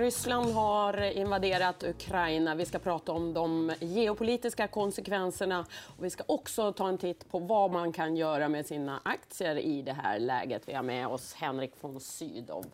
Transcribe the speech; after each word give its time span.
Ryssland 0.00 0.54
har 0.54 1.02
invaderat 1.02 1.84
Ukraina. 1.84 2.54
Vi 2.54 2.64
ska 2.64 2.78
prata 2.78 3.12
om 3.12 3.34
de 3.34 3.72
geopolitiska 3.80 4.68
konsekvenserna. 4.68 5.66
Och 5.96 6.04
vi 6.04 6.10
ska 6.10 6.24
också 6.26 6.72
ta 6.72 6.88
en 6.88 6.98
titt 6.98 7.30
på 7.30 7.38
vad 7.38 7.70
man 7.70 7.92
kan 7.92 8.16
göra 8.16 8.48
med 8.48 8.66
sina 8.66 9.00
aktier 9.04 9.56
i 9.58 9.82
det 9.82 9.92
här 9.92 10.18
läget. 10.18 10.68
Vi 10.68 10.72
har 10.72 10.82
med 10.82 11.06
oss 11.06 11.34
Henrik 11.34 11.72
von 11.80 12.00
Sydow. 12.00 12.64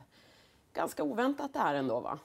Ganska 0.73 1.02
oväntat 1.02 1.52
det 1.52 1.59
här 1.59 1.74
ändå, 1.74 2.00
va? 2.00 2.18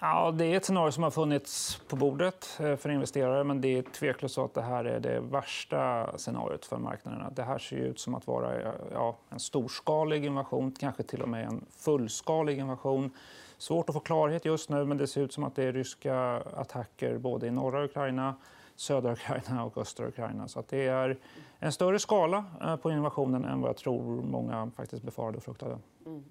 Ja, 0.00 0.30
det 0.30 0.44
är 0.44 0.56
ett 0.56 0.64
scenario 0.64 0.92
som 0.92 1.02
har 1.02 1.10
funnits 1.10 1.80
på 1.88 1.96
bordet 1.96 2.58
eh, 2.60 2.76
för 2.76 2.88
investerare. 2.88 3.44
Men 3.44 3.60
det 3.60 3.78
är 3.78 3.82
tveklöst 3.82 4.34
så 4.34 4.44
att 4.44 4.54
det 4.54 4.62
här 4.62 4.84
är 4.84 5.00
det 5.00 5.20
värsta 5.20 6.10
scenariot 6.18 6.64
för 6.66 6.78
marknaderna. 6.78 7.30
Det 7.30 7.42
här 7.42 7.58
ser 7.58 7.76
ut 7.76 8.00
som 8.00 8.14
att 8.14 8.26
vara 8.26 8.60
eh, 8.60 8.72
ja, 8.92 9.16
en 9.30 9.40
storskalig 9.40 10.24
invasion, 10.24 10.72
kanske 10.80 11.02
till 11.02 11.22
och 11.22 11.28
med 11.28 11.46
en 11.46 11.64
fullskalig 11.70 12.58
invasion. 12.58 13.10
Svårt 13.58 13.88
att 13.88 13.94
få 13.94 14.00
klarhet 14.00 14.44
just 14.44 14.70
nu, 14.70 14.84
men 14.84 14.96
det 14.96 15.06
ser 15.06 15.20
ut 15.20 15.32
som 15.32 15.44
att 15.44 15.54
det 15.56 15.64
är 15.64 15.72
ryska 15.72 16.42
attacker 16.56 17.18
både 17.18 17.46
i 17.46 17.50
norra 17.50 17.84
Ukraina 17.84 18.34
södra 18.76 19.12
Ukraina 19.12 19.64
och 19.64 19.78
östra 19.78 20.08
Ukraina. 20.08 20.48
Så 20.48 20.60
att 20.60 20.68
det 20.68 20.86
är 20.86 21.18
en 21.58 21.72
större 21.72 21.98
skala 21.98 22.44
eh, 22.60 22.76
på 22.76 22.90
invasionen 22.90 23.44
än 23.44 23.60
vad 23.60 23.68
jag 23.68 23.76
tror 23.76 24.22
många 24.22 24.70
faktiskt 24.76 25.02
befarade 25.02 25.36
och 25.36 25.44
fruktade. 25.44 25.78
Mm. 26.06 26.24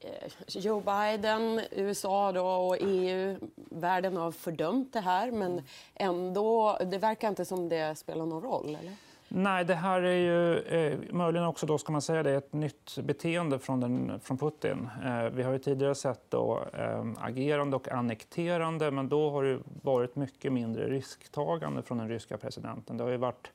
Eh, 0.00 0.30
Joe 0.46 0.80
Biden, 0.80 1.60
USA 1.70 2.32
då, 2.32 2.46
och 2.46 2.76
EU, 2.80 3.38
världen 3.54 4.16
har 4.16 4.32
fördömt 4.32 4.92
det 4.92 5.00
här 5.00 5.30
men 5.30 5.62
ändå, 5.94 6.78
det 6.90 6.98
verkar 6.98 7.28
inte 7.28 7.44
som 7.44 7.68
det 7.68 7.98
spelar 7.98 8.26
någon 8.26 8.42
roll. 8.42 8.76
Eller? 8.80 8.92
Nej, 9.28 9.64
det 9.64 9.74
här 9.74 10.02
är 10.02 10.16
ju 10.16 10.58
eh, 10.58 10.98
möjligen 11.10 11.46
också 11.46 11.66
då, 11.66 11.78
ska 11.78 11.92
man 11.92 12.02
säga 12.02 12.22
det, 12.22 12.34
ett 12.34 12.52
nytt 12.52 12.98
beteende 13.02 13.58
från, 13.58 13.80
den, 13.80 14.20
från 14.20 14.38
Putin. 14.38 14.88
Eh, 15.04 15.24
vi 15.24 15.42
har 15.42 15.52
ju 15.52 15.58
tidigare 15.58 15.94
sett 15.94 16.30
då, 16.30 16.64
eh, 16.72 17.04
agerande 17.18 17.76
och 17.76 17.88
annekterande 17.88 18.90
men 18.90 19.08
då 19.08 19.30
har 19.30 19.44
det 19.44 19.58
varit 19.82 20.16
mycket 20.16 20.52
mindre 20.52 20.88
risktagande 20.88 21.82
från 21.82 21.98
den 21.98 22.08
ryska 22.08 22.36
presidenten. 22.36 22.96
Det 22.96 23.04
har 23.04 23.10
ju 23.10 23.16
varit 23.16 23.50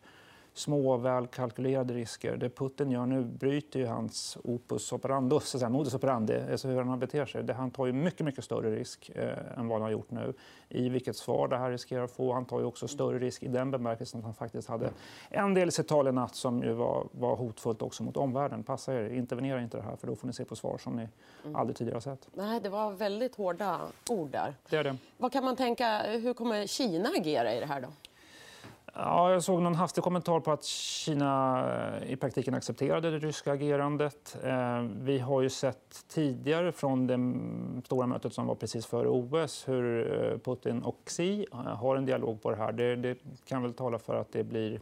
små, 0.53 0.97
välkalkylerade 0.97 1.93
risker. 1.93 2.37
Det 2.37 2.49
Putin 2.49 2.91
gör 2.91 3.05
nu 3.05 3.23
bryter 3.23 3.79
ju 3.79 3.85
hans 3.85 4.37
opus 4.43 4.91
operandi, 4.91 5.39
så 5.39 5.59
säga, 5.59 5.69
modus 5.69 5.93
operandi, 5.93 6.41
alltså 6.51 6.67
hur 6.67 6.83
han 6.83 6.99
beter 6.99 7.25
sig. 7.25 7.43
Det, 7.43 7.53
han 7.53 7.71
tar 7.71 7.85
ju 7.85 7.93
mycket, 7.93 8.25
mycket 8.25 8.43
större 8.43 8.75
risk 8.75 9.11
eh, 9.15 9.57
än 9.57 9.67
vad 9.67 9.75
han 9.75 9.81
har 9.81 9.89
gjort 9.89 10.11
nu. 10.11 10.33
I 10.69 10.89
vilket 10.89 11.15
svar 11.15 11.47
det 11.47 11.57
här 11.57 11.71
riskerar 11.71 12.03
att 12.03 12.11
få. 12.11 12.33
Han 12.33 12.45
tar 12.45 12.59
ju 12.59 12.65
också 12.65 12.87
större 12.87 13.19
risk 13.19 13.43
i 13.43 13.47
den 13.47 13.71
bemärkelsen 13.71 14.19
att 14.19 14.25
han 14.25 14.33
faktiskt 14.33 14.67
hade 14.67 14.89
en 15.29 15.53
del 15.53 15.67
i 15.67 15.71
sitt 15.71 15.87
tal 15.87 16.07
i 16.07 16.11
natt 16.11 16.35
som 16.35 16.63
ju 16.63 16.73
var, 16.73 17.07
var 17.11 17.35
hotfullt 17.35 17.81
också 17.81 18.03
mot 18.03 18.17
omvärlden. 18.17 18.63
Passa 18.63 18.93
er, 18.93 19.09
intervenera 19.09 19.61
inte 19.61 19.77
det 19.77 19.83
här 19.83 19.95
för 19.95 20.07
då 20.07 20.15
får 20.15 20.27
ni 20.27 20.33
se 20.33 20.45
på 20.45 20.55
svar 20.55 20.77
som 20.77 20.95
ni 20.95 21.07
mm. 21.43 21.55
aldrig 21.55 21.77
tidigare 21.77 21.95
har 21.95 22.01
sett. 22.01 22.27
Nej, 22.33 22.59
det 22.61 22.69
var 22.69 22.91
väldigt 22.91 23.35
hårda 23.35 23.79
ord 24.09 24.29
där. 24.29 24.55
Det 24.69 24.77
är 24.77 24.83
det. 24.83 24.97
Vad 25.17 25.31
kan 25.31 25.43
man 25.43 25.55
tänka, 25.55 26.01
hur 26.01 26.33
kommer 26.33 26.67
Kina 26.67 27.09
agera 27.09 27.53
i 27.53 27.59
det 27.59 27.65
här 27.65 27.81
då? 27.81 27.87
Ja, 28.93 29.31
jag 29.31 29.43
såg 29.43 29.61
någon 29.61 29.75
hastig 29.75 30.03
kommentar 30.03 30.39
på 30.39 30.51
att 30.51 30.63
Kina 30.63 31.63
eh, 32.01 32.11
i 32.11 32.15
praktiken 32.15 32.53
accepterade 32.53 33.11
det 33.11 33.19
ryska 33.19 33.51
agerandet. 33.51 34.37
Eh, 34.43 34.81
vi 34.81 35.19
har 35.19 35.41
ju 35.41 35.49
sett 35.49 36.05
tidigare 36.07 36.71
från 36.71 37.07
det 37.07 37.17
stora 37.85 38.07
mötet 38.07 38.33
som 38.33 38.47
var 38.47 38.55
precis 38.55 38.85
före 38.85 39.07
OS 39.07 39.67
hur 39.67 40.13
eh, 40.23 40.37
Putin 40.37 40.83
och 40.83 40.97
Xi 41.05 41.45
har 41.51 41.95
en 41.95 42.05
dialog 42.05 42.41
på 42.41 42.51
det 42.51 42.57
här. 42.57 42.71
Det, 42.71 42.95
det 42.95 43.17
kan 43.45 43.61
väl 43.61 43.73
tala 43.73 43.99
för 43.99 44.15
att 44.15 44.31
det 44.31 44.43
blir 44.43 44.79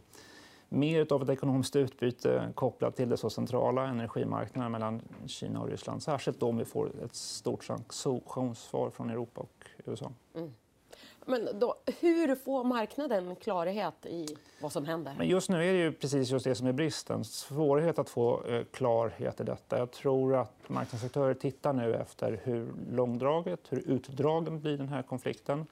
mer 0.68 1.12
av 1.12 1.22
ett 1.22 1.28
ekonomiskt 1.28 1.76
utbyte 1.76 2.52
kopplat 2.54 2.96
till 2.96 3.08
det 3.08 3.16
så 3.16 3.30
centrala 3.30 3.86
energimarknaden 3.86 4.72
mellan 4.72 5.02
Kina 5.26 5.60
och 5.60 5.68
Ryssland. 5.68 6.02
Särskilt 6.02 6.42
om 6.42 6.56
vi 6.56 6.64
får 6.64 6.90
ett 7.04 7.14
stort 7.14 7.64
sanktionssvar 7.64 8.90
från 8.90 9.10
Europa 9.10 9.40
och 9.40 9.66
USA. 9.84 10.12
Mm. 10.34 10.52
Men 11.30 11.58
då, 11.58 11.74
hur 12.00 12.34
får 12.34 12.64
marknaden 12.64 13.36
klarhet 13.36 14.06
i 14.06 14.26
vad 14.60 14.72
som 14.72 14.84
händer? 14.84 15.14
Men 15.18 15.28
just 15.28 15.48
nu 15.48 15.68
är 15.68 15.72
det 15.72 15.78
ju 15.78 15.92
precis 15.92 16.30
just 16.30 16.44
det 16.44 16.54
som 16.54 16.66
är 16.66 16.72
bristen. 16.72 17.24
Svårighet 17.24 17.98
att 17.98 18.10
få 18.10 18.46
eh, 18.46 18.62
klarhet 18.72 19.40
i 19.40 19.44
detta. 19.44 19.78
Jag 19.78 19.90
tror 19.90 20.36
att 20.36 20.68
marknadsaktörer 20.68 21.34
tittar 21.34 21.72
nu 21.72 21.94
efter 21.94 22.40
hur 22.44 22.72
långdraget, 22.92 23.60
hur 23.68 23.90
utdragen 23.90 24.60
blir 24.60 24.78
den 24.78 24.88
här 24.88 25.02
konflikten. 25.02 25.66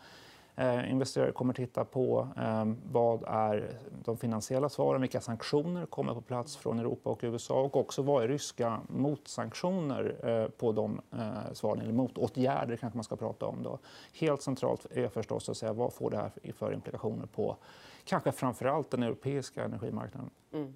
Eh, 0.58 0.90
investerare 0.90 1.32
kommer 1.32 1.54
titta 1.54 1.84
på 1.84 2.28
eh, 2.36 2.64
vad 2.92 3.22
är 3.26 3.78
de 4.04 4.16
finansiella 4.16 4.68
svaren, 4.68 5.00
vilka 5.00 5.20
sanktioner 5.20 5.86
kommer 5.86 6.14
på 6.14 6.20
plats 6.20 6.56
från 6.56 6.78
Europa 6.78 7.10
och 7.10 7.20
USA 7.22 7.60
och 7.60 7.76
också 7.76 8.02
vad 8.02 8.24
är 8.24 8.28
ryska 8.28 8.80
motsanktioner 8.88 10.16
eh, 10.22 10.50
på 10.50 10.72
de 10.72 11.00
eh, 11.12 11.52
svaren, 11.52 11.80
eller 11.80 11.92
motåtgärder 11.92 12.76
kanske 12.76 12.96
man 12.96 13.04
ska 13.04 13.16
prata 13.16 13.46
om. 13.46 13.62
Då. 13.62 13.78
Helt 14.12 14.42
centralt 14.42 14.86
är 14.90 15.08
förstås 15.08 15.48
att 15.48 15.56
säga 15.56 15.72
vad 15.72 15.92
får 15.92 16.10
det 16.10 16.16
här 16.16 16.52
för 16.52 16.72
implikationer 16.72 17.26
på 17.26 17.56
kanske 18.04 18.32
framför 18.32 18.66
allt 18.66 18.90
den 18.90 19.02
europeiska 19.02 19.64
energimarknaden. 19.64 20.30
Mm. 20.52 20.74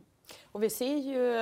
Och 0.52 0.62
vi 0.62 0.70
ser 0.70 0.96
ju, 0.96 1.36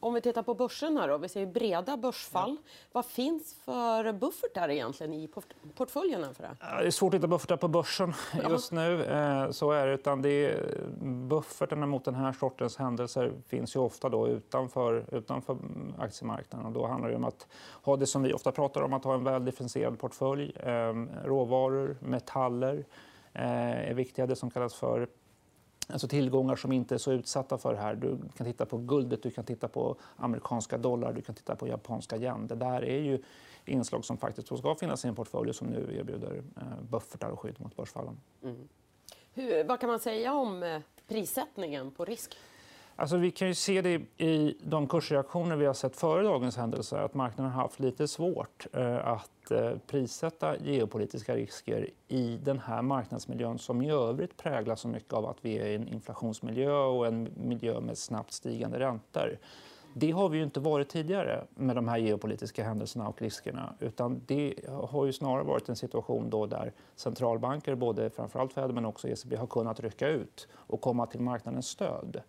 om 0.00 0.14
vi 0.14 0.20
tittar 0.20 0.42
på 0.42 0.54
börserna, 0.54 1.06
då, 1.06 1.18
vi 1.18 1.28
ser 1.28 1.46
breda 1.46 1.96
börsfall. 1.96 2.56
Ja. 2.62 2.70
Vad 2.92 3.06
finns 3.06 3.54
för 3.64 4.12
buffertar 4.12 4.68
egentligen 4.68 5.12
i 5.12 5.28
portföljerna? 5.74 6.34
För 6.34 6.42
det? 6.42 6.56
det 6.60 6.86
är 6.86 6.90
svårt 6.90 7.14
att 7.14 7.18
hitta 7.18 7.28
buffertar 7.28 7.56
på 7.56 7.68
börsen 7.68 8.14
just 8.48 8.72
nu. 8.72 9.04
Eh, 9.04 9.50
så 9.50 9.70
är 9.70 9.86
det. 9.86 9.94
Utan 9.94 10.22
det 10.22 10.46
är, 10.46 10.80
buffertarna 11.28 11.86
mot 11.86 12.04
den 12.04 12.14
här 12.14 12.32
sortens 12.32 12.76
händelser 12.76 13.32
finns 13.46 13.76
ju 13.76 13.80
ofta 13.80 14.08
då 14.08 14.28
utanför, 14.28 15.04
utanför 15.12 15.58
aktiemarknaden. 15.98 16.66
Och 16.66 16.72
då 16.72 16.86
handlar 16.86 17.10
det 17.10 17.16
om 17.16 17.24
att 17.24 17.46
ha 17.82 17.96
det 17.96 18.06
som 18.06 18.22
vi 18.22 18.32
ofta 18.32 18.52
pratar 18.52 18.82
om, 18.82 18.92
att 18.92 19.04
ha 19.04 19.14
en 19.14 19.24
väl 19.24 19.44
differentierad 19.44 19.98
portfölj. 19.98 20.52
Eh, 20.56 20.94
råvaror, 21.24 21.96
metaller 22.00 22.84
eh, 23.32 23.90
är 23.90 23.94
viktiga. 23.94 24.26
Det 24.26 24.36
som 24.36 24.50
kallas 24.50 24.74
för 24.74 25.08
Alltså 25.92 26.08
tillgångar 26.08 26.56
som 26.56 26.72
inte 26.72 26.94
är 26.94 26.98
så 26.98 27.12
utsatta 27.12 27.58
för 27.58 27.72
det 27.72 27.80
här. 27.80 27.94
Du 27.94 28.18
kan 28.36 28.46
titta 28.46 28.66
på 28.66 28.78
guldet, 28.78 29.22
du 29.22 29.30
kan 29.30 29.44
titta 29.44 29.68
på 29.68 29.96
amerikanska 30.16 30.78
dollar, 30.78 31.12
du 31.12 31.22
kan 31.22 31.34
titta 31.34 31.56
på 31.56 31.68
japanska 31.68 32.16
yen. 32.16 32.46
Det 32.46 32.54
där 32.54 32.84
är 32.84 33.00
ju 33.00 33.22
inslag 33.64 34.04
som 34.04 34.16
faktiskt 34.18 34.58
ska 34.58 34.74
finnas 34.74 35.04
i 35.04 35.08
en 35.08 35.14
portfölj 35.14 35.54
som 35.54 35.68
nu 35.68 35.96
erbjuder 36.00 36.42
eh, 36.56 36.62
buffertar 36.90 37.30
och 37.30 37.40
skydd 37.40 37.60
mot 37.60 37.76
börsfallen. 37.76 38.20
Mm. 38.42 38.68
Hur, 39.32 39.64
vad 39.64 39.80
kan 39.80 39.90
man 39.90 40.00
säga 40.00 40.34
om 40.34 40.62
eh, 40.62 40.80
prissättningen 41.08 41.90
på 41.90 42.04
risk? 42.04 42.36
Alltså, 43.00 43.16
vi 43.16 43.30
kan 43.30 43.48
ju 43.48 43.54
se 43.54 43.82
det 43.82 44.24
i 44.24 44.56
de 44.62 44.86
kursreaktioner 44.86 45.56
vi 45.56 45.66
har 45.66 45.74
sett 45.74 45.96
före 45.96 46.22
dagens 46.22 46.56
händelser 46.56 46.96
att 46.96 47.14
marknaden 47.14 47.52
har 47.52 47.62
haft 47.62 47.80
lite 47.80 48.08
svårt 48.08 48.66
eh, 48.72 49.08
att 49.08 49.50
eh, 49.50 49.70
prissätta 49.86 50.56
geopolitiska 50.56 51.36
risker 51.36 51.90
i 52.08 52.38
den 52.44 52.58
här 52.58 52.82
marknadsmiljön 52.82 53.58
som 53.58 53.82
i 53.82 53.90
övrigt 53.90 54.36
präglas 54.36 54.80
så 54.80 54.88
mycket 54.88 55.12
av 55.12 55.26
att 55.26 55.36
vi 55.40 55.58
är 55.58 55.66
i 55.66 55.74
en 55.74 55.88
inflationsmiljö 55.88 56.72
och 56.72 57.06
en 57.06 57.28
miljö 57.36 57.80
med 57.80 57.98
snabbt 57.98 58.32
stigande 58.32 58.78
räntor. 58.78 59.38
Det 59.94 60.10
har 60.10 60.28
vi 60.28 60.38
ju 60.38 60.44
inte 60.44 60.60
varit 60.60 60.88
tidigare 60.88 61.44
med 61.54 61.76
de 61.76 61.88
här 61.88 61.98
geopolitiska 61.98 62.64
händelserna 62.64 63.08
och 63.08 63.22
riskerna. 63.22 63.74
Utan 63.80 64.22
det 64.26 64.54
har 64.90 65.06
ju 65.06 65.12
snarare 65.12 65.44
varit 65.44 65.68
en 65.68 65.76
situation 65.76 66.30
då 66.30 66.46
där 66.46 66.72
centralbanker, 66.96 67.74
både 67.74 68.10
framförallt 68.10 68.52
Fed 68.52 68.74
men 68.74 68.84
också 68.84 69.08
ECB, 69.08 69.36
har 69.36 69.46
kunnat 69.46 69.80
rycka 69.80 70.08
ut 70.08 70.48
och 70.52 70.80
komma 70.80 71.06
till 71.06 71.20
marknadens 71.20 71.66
stöd 71.66 72.22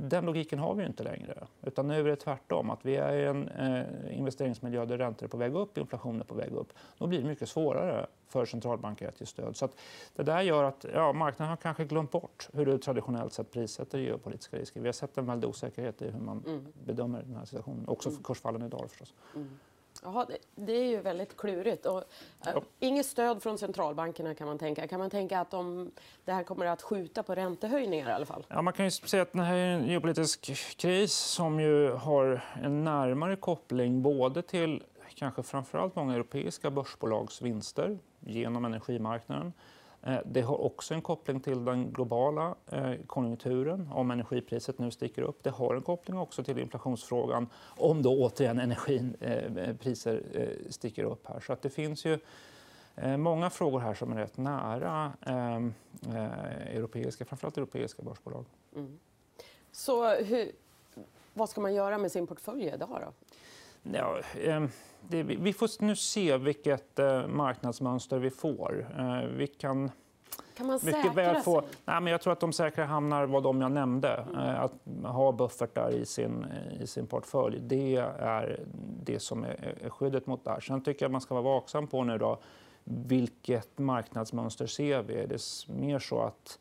den 0.00 0.26
logiken 0.26 0.58
har 0.58 0.74
vi 0.74 0.86
inte 0.86 1.02
längre. 1.02 1.46
Utan 1.62 1.88
nu 1.88 2.00
är 2.00 2.04
det 2.04 2.16
tvärtom. 2.16 2.70
att 2.70 2.86
Vi 2.86 2.96
är 2.96 3.12
i 3.12 3.24
en 3.24 3.48
eh, 3.48 4.18
investeringsmiljö 4.18 4.84
där 4.84 4.98
räntor 4.98 5.26
är 5.26 5.30
på 5.30 5.36
väg 5.36 5.54
upp, 5.54 5.78
inflationen 5.78 6.20
är 6.20 6.24
på 6.24 6.34
väg 6.34 6.52
upp. 6.52 6.72
Då 6.98 7.06
blir 7.06 7.22
det 7.22 7.28
mycket 7.28 7.48
svårare 7.48 8.06
för 8.28 8.44
centralbanker 8.46 9.08
att 9.08 9.20
ge 9.20 9.26
stöd. 9.26 9.56
Så 9.56 9.64
att 9.64 9.76
det 10.16 10.22
där 10.22 10.40
gör 10.40 10.64
att 10.64 10.86
ja, 10.94 11.12
marknaden 11.12 11.50
har 11.50 11.56
kanske 11.56 11.84
glömt 11.84 12.10
bort 12.10 12.48
hur 12.52 12.66
du 12.66 12.78
traditionellt 12.78 13.32
sett 13.32 13.50
prissätter 13.50 13.98
geopolitiska 13.98 14.56
risker. 14.56 14.80
Vi 14.80 14.88
har 14.88 14.92
sett 14.92 15.18
en 15.18 15.26
väldig 15.26 15.50
osäkerhet 15.50 16.02
i 16.02 16.10
hur 16.10 16.20
man 16.20 16.44
mm. 16.46 16.66
bedömer 16.84 17.22
den 17.22 17.36
här 17.36 17.44
situationen. 17.44 17.88
Också 17.88 18.10
för 18.10 18.22
kursfallen 18.22 18.62
idag 18.62 18.90
förstås. 18.90 19.14
Mm. 19.34 19.58
Jaha, 20.06 20.26
det, 20.54 20.72
är 20.72 20.84
ju 20.84 21.00
väldigt 21.00 21.36
klurigt. 21.36 21.86
Och, 21.86 22.04
äh, 22.46 22.56
inget 22.80 23.06
stöd 23.06 23.42
från 23.42 23.58
centralbankerna 23.58 24.34
kan 24.34 24.46
man 24.46 24.58
tänka. 24.58 24.88
Kan 24.88 25.00
man 25.00 25.10
tänka 25.10 25.40
att 25.40 25.50
de, 25.50 25.90
det 26.24 26.32
här 26.32 26.42
kommer 26.42 26.66
att 26.66 26.82
skjuta 26.82 27.22
på 27.22 27.34
räntehöjningar 27.34 28.08
i 28.08 28.12
alla 28.12 28.26
fall? 28.26 28.46
Ja, 28.48 28.62
man 28.62 28.72
kan 28.72 28.84
ju 28.84 28.90
säga 28.90 29.22
att 29.22 29.32
det 29.32 29.42
här 29.42 29.56
är 29.56 29.74
en 29.74 29.86
geopolitisk 29.86 30.50
kris 30.76 31.14
som 31.14 31.60
ju 31.60 31.90
har 31.90 32.44
en 32.62 32.84
närmare 32.84 33.36
koppling 33.36 34.02
både 34.02 34.42
till 34.42 34.82
kanske 35.14 35.42
framförallt 35.42 35.96
många 35.96 36.14
europeiska 36.14 36.70
börsbolags 36.70 37.42
vinster 37.42 37.98
genom 38.20 38.64
energimarknaden 38.64 39.52
Eh, 39.52 39.52
Eh, 40.06 40.18
det 40.24 40.40
har 40.40 40.60
också 40.60 40.94
en 40.94 41.02
koppling 41.02 41.40
till 41.40 41.64
den 41.64 41.92
globala 41.92 42.54
eh, 42.66 42.92
konjunkturen 43.06 43.90
om 43.92 44.10
energipriset 44.10 44.78
nu 44.78 44.90
sticker 44.90 45.22
upp. 45.22 45.42
Det 45.42 45.50
har 45.50 45.74
en 45.74 45.82
koppling 45.82 46.18
också 46.18 46.44
till 46.44 46.58
inflationsfrågan 46.58 47.48
om 47.64 48.02
då 48.02 48.22
återigen 48.22 48.58
energipriser 48.58 50.22
eh, 50.32 50.70
sticker 50.70 51.04
upp. 51.04 51.26
här. 51.26 51.40
Så 51.40 51.52
att 51.52 51.62
det 51.62 51.70
finns 51.70 52.04
ju 52.04 52.18
många 53.18 53.50
frågor 53.50 53.80
här 53.80 53.94
som 53.94 54.12
är 54.12 54.16
rätt 54.16 54.36
nära 54.36 55.12
ehm, 55.26 55.74
europeiska, 56.74 57.24
framförallt 57.24 57.56
europeiska 57.56 58.02
börsbolag. 58.02 58.44
Mm. 58.74 58.98
Så 59.72 60.14
hur, 60.14 60.52
vad 61.34 61.48
ska 61.48 61.60
man 61.60 61.74
göra 61.74 61.98
med 61.98 62.12
sin 62.12 62.26
portfölj 62.26 62.66
idag? 62.66 62.88
Då? 63.00 63.12
Ja, 63.92 64.20
eh, 64.40 64.64
det, 65.08 65.22
vi 65.22 65.52
får 65.52 65.82
nu 65.82 65.96
se 65.96 66.36
vilket 66.36 66.98
eh, 66.98 67.26
marknadsmönster 67.26 68.18
vi 68.18 68.30
får. 68.30 68.86
Eh, 68.98 69.28
vi 69.36 69.46
kan 69.46 69.90
kan 70.56 70.66
man 70.66 70.80
mycket 70.82 71.14
väl 71.14 71.42
få, 71.42 71.62
nej, 71.84 72.00
men 72.00 72.06
Jag 72.06 72.20
tror 72.20 72.32
att 72.32 72.40
de 72.40 72.52
säkra 72.52 72.84
hamnar 72.84 73.26
var 73.26 73.40
de 73.40 73.60
jag 73.60 73.72
nämnde. 73.72 74.26
Mm. 74.28 74.38
Att 74.38 74.72
ha 75.04 75.32
buffertar 75.32 75.90
i 75.90 76.06
sin, 76.06 76.46
i 76.80 76.86
sin 76.86 77.06
portfölj, 77.06 77.60
det 77.60 77.96
är 78.18 78.60
det 79.04 79.20
som 79.20 79.44
är 79.44 79.90
skyddet 79.90 80.26
mot 80.26 80.44
det 80.44 80.50
här. 80.50 80.60
Sen 80.60 80.80
tycker 80.80 81.04
jag 81.04 81.08
att 81.08 81.12
man 81.12 81.20
ska 81.20 81.34
vara 81.34 81.44
vaksam 81.44 81.86
på 81.86 82.04
nu 82.04 82.18
då, 82.18 82.38
vilket 82.84 83.78
marknadsmönster 83.78 84.66
ser 84.66 85.02
vi? 85.02 85.14
Är 85.14 85.26
det 85.26 85.42
mer 85.68 85.98
så 85.98 86.20
att 86.20 86.58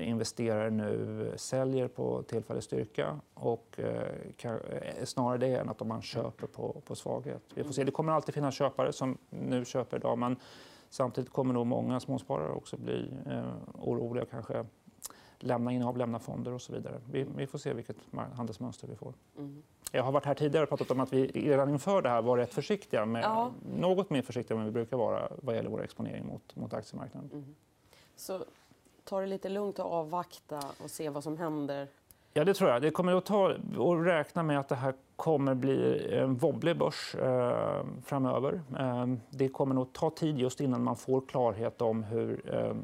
investerare 0.00 0.70
nu 0.70 1.32
säljer 1.36 1.88
på 1.88 2.22
tillfällig 2.22 2.62
styrka 2.62 3.20
och 3.34 3.80
eh, 3.80 5.04
snarare 5.04 5.38
det 5.38 5.56
än 5.56 5.68
att 5.68 5.86
man 5.86 6.02
köper 6.02 6.46
på, 6.46 6.82
på 6.84 6.94
svaghet. 6.94 7.42
Vi 7.54 7.64
får 7.64 7.72
se. 7.72 7.84
Det 7.84 7.90
kommer 7.90 8.12
alltid 8.12 8.34
finnas 8.34 8.54
köpare 8.54 8.92
som 8.92 9.18
nu 9.30 9.64
köper 9.64 9.96
idag 9.96 10.18
men 10.18 10.36
samtidigt 10.90 11.32
kommer 11.32 11.54
nog 11.54 11.66
många 11.66 12.00
småsparare 12.00 12.52
också 12.52 12.76
bli 12.76 13.10
eh, 13.26 13.52
oroliga 13.74 14.24
kanske 14.24 14.64
lämna 15.38 15.72
innehav, 15.72 15.96
lämna 15.96 16.18
fonder 16.18 16.52
och 16.52 16.62
så 16.62 16.72
vidare. 16.72 17.00
Vi, 17.10 17.26
vi 17.36 17.46
får 17.46 17.58
se 17.58 17.72
vilket 17.72 17.96
handelsmönster 18.34 18.88
vi 18.88 18.96
får. 18.96 19.14
Mm. 19.38 19.62
Jag 19.92 20.02
har 20.02 20.12
varit 20.12 20.24
här 20.24 20.34
tidigare 20.34 20.62
och 20.62 20.68
pratat 20.68 20.90
om 20.90 21.00
att 21.00 21.12
vi 21.12 21.26
redan 21.26 21.68
inför 21.68 22.02
det 22.02 22.08
här 22.08 22.22
var 22.22 22.36
rätt 22.36 22.54
försiktiga, 22.54 23.06
med, 23.06 23.24
ja. 23.24 23.52
något 23.76 24.10
mer 24.10 24.22
försiktiga 24.22 24.58
än 24.58 24.64
vi 24.64 24.70
brukar 24.70 24.96
vara 24.96 25.32
vad 25.42 25.54
gäller 25.54 25.70
vår 25.70 25.84
exponering 25.84 26.26
mot, 26.26 26.56
mot 26.56 26.74
aktiemarknaden. 26.74 27.30
Mm. 27.32 27.54
Så 28.16 28.44
ta 29.08 29.20
det 29.20 29.26
lite 29.26 29.48
lugnt 29.48 29.78
och 29.78 29.92
avvakta 29.92 30.60
och 30.84 30.90
se 30.90 31.10
vad 31.10 31.24
som 31.24 31.36
händer? 31.36 31.88
Ja, 32.32 32.44
det 32.44 32.54
tror 32.54 32.70
jag. 32.70 32.82
Det 32.82 32.90
kommer 32.90 33.16
att 33.18 33.24
ta 33.24 33.54
och 33.78 34.04
räkna 34.04 34.42
med 34.42 34.58
att 34.60 34.68
det 34.68 34.74
här 34.74 34.94
kommer 35.16 35.54
bli 35.54 36.08
en 36.14 36.36
wobblig 36.36 36.78
börs 36.78 37.14
eh, 37.14 37.84
framöver. 38.04 38.62
Eh, 38.78 39.06
det 39.30 39.48
kommer 39.48 39.74
nog 39.74 39.92
ta 39.92 40.10
tid 40.10 40.38
just 40.38 40.60
innan 40.60 40.84
man 40.84 40.96
får 40.96 41.20
klarhet 41.20 41.82
om 41.82 42.02
hur 42.02 42.54
eh, 42.54 42.74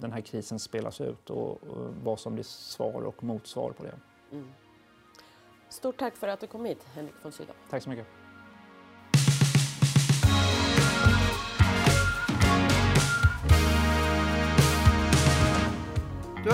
den 0.00 0.12
här 0.12 0.20
krisen 0.20 0.58
spelas 0.58 1.00
ut 1.00 1.30
och, 1.30 1.50
och, 1.50 1.58
vad 2.04 2.18
som 2.20 2.34
blir 2.34 2.44
svar 2.44 3.02
och 3.02 3.24
motsvar 3.24 3.70
på 3.70 3.82
det. 3.82 3.94
Mm. 4.32 4.46
Stort 5.68 5.98
tack 5.98 6.16
för 6.16 6.28
att 6.28 6.40
du 6.40 6.46
kom 6.46 6.64
hit, 6.64 6.86
Henrik 6.94 7.14
von 7.22 7.32
Sydow. 7.32 7.54
Tack 7.70 7.82
så 7.82 7.90
mycket. 7.90 8.23